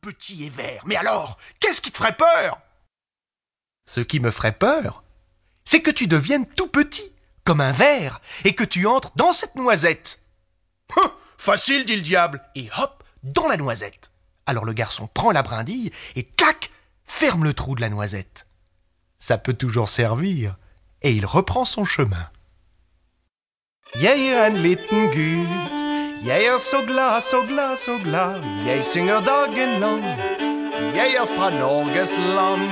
[0.00, 0.82] petit et vert.
[0.86, 2.60] Mais alors, qu'est-ce qui te ferait peur?
[3.86, 5.04] Ce qui me ferait peur,
[5.64, 7.12] c'est que tu deviennes tout petit,
[7.44, 10.20] comme un verre, et que tu entres dans cette noisette.
[10.96, 14.10] Hum, facile, dit le diable, et hop, dans la noisette.
[14.46, 16.70] Alors le garçon prend la brindille et clac,
[17.04, 18.46] ferme le trou de la noisette.
[19.18, 20.56] Ça peut toujours servir,
[21.02, 22.30] et il reprend son chemin.
[26.26, 28.42] Jij er så glad, så glad, så glad.
[28.66, 30.04] Jeg synger dagen lang.
[30.94, 32.70] Jeg er fra Norges land.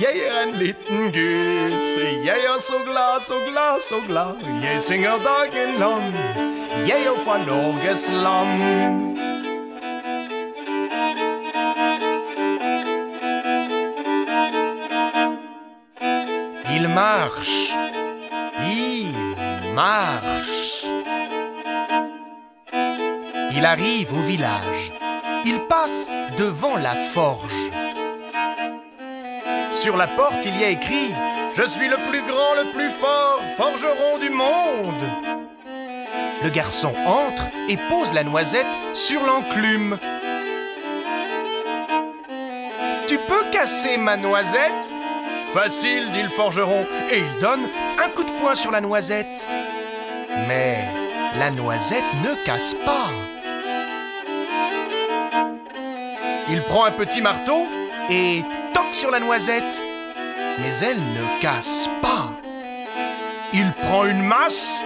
[0.00, 1.88] Jeg er en liten gutt.
[2.24, 4.34] Jeg er så glad, så glad, så glad.
[4.62, 6.14] Jeg synger dagen lang.
[6.88, 8.60] Jeg er fra Norges land.
[16.76, 17.72] Il marche,
[18.64, 19.14] il
[19.74, 20.59] marche.
[23.52, 24.92] Il arrive au village.
[25.44, 27.70] Il passe devant la forge.
[29.72, 31.12] Sur la porte, il y a écrit
[31.54, 35.02] Je suis le plus grand, le plus fort forgeron du monde.
[36.42, 39.98] Le garçon entre et pose la noisette sur l'enclume.
[43.08, 44.94] Tu peux casser ma noisette?
[45.52, 49.46] Facile, dit le forgeron, et il donne un coup de poing sur la noisette.
[50.46, 50.84] Mais
[51.38, 53.08] la noisette ne casse pas.
[56.50, 57.66] Il prend un petit marteau
[58.10, 58.42] et
[58.74, 59.80] toque sur la noisette.
[60.58, 62.32] Mais elle ne casse pas.
[63.52, 64.80] Il prend une masse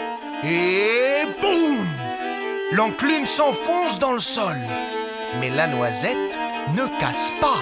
[0.44, 1.86] et boum
[2.72, 4.56] L'enclume s'enfonce dans le sol.
[5.40, 6.38] Mais la noisette
[6.74, 7.60] ne casse pas.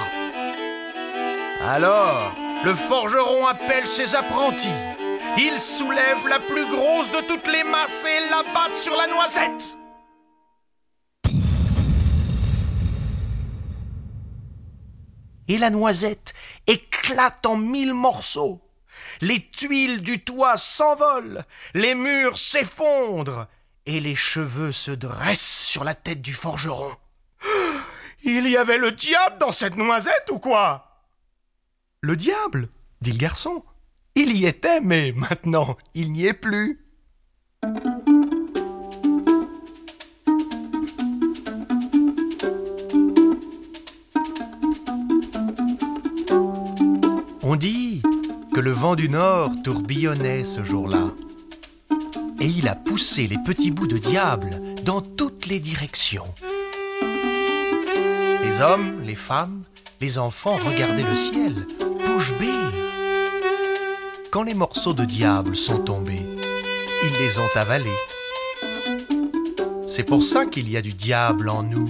[1.69, 2.33] Alors,
[2.65, 4.69] le forgeron appelle ses apprentis.
[5.39, 9.79] Il soulève la plus grosse de toutes les masses et la battent sur la noisette.
[15.53, 16.33] Et la noisette
[16.67, 18.63] éclate en mille morceaux.
[19.21, 21.45] Les tuiles du toit s'envolent,
[21.75, 23.49] les murs s'effondrent,
[23.85, 26.97] et les cheveux se dressent sur la tête du forgeron.
[28.25, 31.03] Il y avait le diable dans cette noisette ou quoi?
[32.01, 32.71] Le diable,
[33.03, 33.63] dit le garçon.
[34.15, 36.83] Il y était, mais maintenant il n'y est plus.
[48.63, 51.11] Le vent du nord tourbillonnait ce jour-là.
[52.41, 54.51] Et il a poussé les petits bouts de diable
[54.85, 56.33] dans toutes les directions.
[58.45, 59.65] Les hommes, les femmes,
[60.01, 61.67] les enfants regardaient le ciel,
[62.07, 62.47] bouche bée.
[64.31, 66.25] Quand les morceaux de diable sont tombés,
[67.03, 67.91] ils les ont avalés.
[69.89, 71.89] C'est pour ça qu'il y a du diable en nous.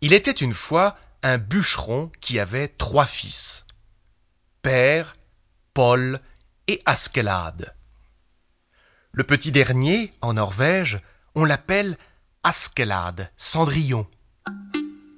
[0.00, 3.66] Il était une fois un bûcheron qui avait trois fils,
[4.62, 5.16] Père,
[5.74, 6.20] Paul
[6.68, 7.74] et Askelade.
[9.10, 11.00] Le petit dernier, en Norvège,
[11.34, 11.98] on l'appelle
[12.44, 14.06] Askelade, Cendrillon.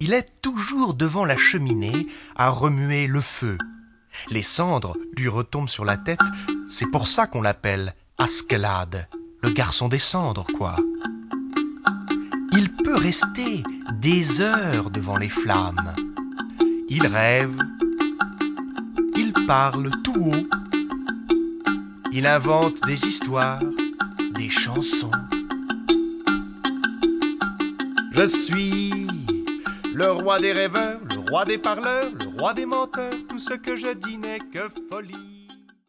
[0.00, 3.58] Il est toujours devant la cheminée à remuer le feu.
[4.31, 6.20] Les cendres lui retombent sur la tête,
[6.69, 9.08] c'est pour ça qu'on l'appelle Askelade,
[9.43, 10.76] le garçon des cendres, quoi.
[12.52, 13.62] Il peut rester
[14.00, 15.93] des heures devant les flammes.
[16.88, 17.56] Il rêve,
[19.17, 20.47] il parle tout haut,
[22.12, 23.62] il invente des histoires,
[24.35, 25.11] des chansons.
[28.12, 29.06] Je suis
[29.94, 33.76] le roi des rêveurs, le roi des parleurs, le roi des menteurs, tout ce que
[33.76, 35.29] je dis n'est que folie.